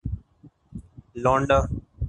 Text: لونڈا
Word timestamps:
لونڈا 1.23 1.59